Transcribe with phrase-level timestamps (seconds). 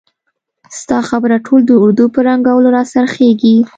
[0.79, 3.55] ستا خبره ټول د اردو په ړنګولو را څرخیږي!